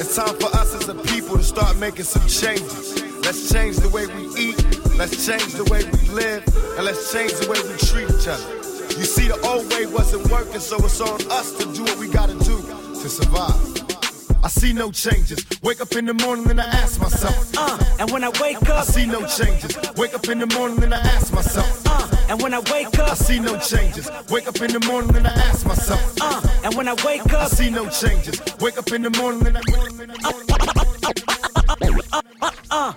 It's 0.00 0.14
time 0.16 0.34
for 0.36 0.48
us 0.56 0.74
as 0.74 0.88
a 0.88 0.94
people 0.94 1.36
to 1.38 1.44
start 1.44 1.76
making 1.76 2.04
some 2.04 2.26
changes. 2.26 2.91
Let's 3.32 3.50
change 3.50 3.76
the 3.76 3.88
way 3.88 4.06
we 4.08 4.28
eat, 4.36 4.58
let's 4.98 5.24
change 5.24 5.54
the 5.54 5.64
way 5.72 5.80
we 5.88 6.06
live, 6.12 6.44
and 6.76 6.84
let's 6.84 7.10
change 7.10 7.32
the 7.32 7.48
way 7.48 7.56
we 7.64 7.72
treat 7.80 8.04
each 8.04 8.28
other. 8.28 8.44
You 9.00 9.06
see, 9.08 9.26
the 9.26 9.40
old 9.48 9.72
way 9.72 9.86
wasn't 9.86 10.30
working, 10.30 10.60
so 10.60 10.76
it's 10.84 11.00
on 11.00 11.16
us 11.32 11.52
to 11.56 11.64
do 11.72 11.82
what 11.82 11.96
we 11.96 12.08
gotta 12.08 12.34
do 12.44 12.60
to 13.00 13.08
survive. 13.08 13.56
I 14.44 14.48
see 14.48 14.74
no 14.74 14.92
changes. 14.92 15.46
Wake 15.62 15.80
up 15.80 15.92
in 15.96 16.04
the 16.04 16.12
morning 16.12 16.50
and 16.50 16.60
I 16.60 16.64
ask 16.64 17.00
myself. 17.00 17.50
Uh, 17.56 17.78
and 17.98 18.10
when 18.10 18.22
I 18.22 18.28
wake 18.38 18.60
up, 18.68 18.68
I 18.68 18.84
see 18.84 19.06
no 19.06 19.26
changes. 19.26 19.78
Wake 19.96 20.12
up 20.12 20.28
in 20.28 20.38
the 20.38 20.46
morning 20.48 20.82
and 20.84 20.92
I 20.92 20.98
ask 20.98 21.32
myself. 21.32 21.82
uh, 21.86 22.06
and 22.28 22.42
when 22.42 22.52
I 22.52 22.60
wake 22.70 22.98
up, 22.98 23.12
I 23.12 23.14
see 23.14 23.38
no 23.40 23.56
changes. 23.60 24.10
Wake 24.28 24.46
up 24.46 24.60
in 24.60 24.72
the 24.72 24.80
morning 24.80 25.16
and 25.16 25.26
I 25.26 25.30
ask 25.48 25.64
myself. 25.64 26.02
uh, 26.20 26.42
and 26.64 26.74
when 26.74 26.86
I 26.86 26.92
wake 27.02 27.24
up, 27.32 27.40
I 27.40 27.46
see 27.46 27.70
no 27.70 27.88
changes. 27.88 28.42
Wake 28.60 28.76
up 28.76 28.92
in 28.92 29.00
the 29.00 29.10
morning 29.10 29.46
and 29.46 29.56
I. 29.56 29.62
Uh, 29.62 30.32
uh, 30.52 30.66
uh, 30.68 30.84
uh, 31.02 31.74
uh, 31.80 32.02
uh, 32.12 32.22
uh, 32.42 32.50
uh, 32.70 32.90